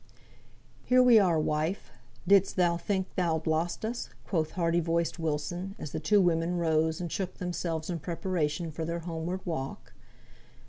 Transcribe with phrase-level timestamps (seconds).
[0.83, 1.91] "Here we are, wife;
[2.27, 6.99] didst thou think thou'd lost us?" quoth hearty voiced Wilson, as the two women rose
[6.99, 9.93] and shook themselves in preparation for their homeward walk.